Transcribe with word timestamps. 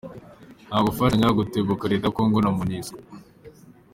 Nta 0.67 0.77
gufatanya 0.87 1.27
gutegeka 1.37 1.89
Leta 1.91 2.05
ya 2.09 2.13
Congo 2.15 2.37
na 2.41 2.49
Monusco. 2.57 2.99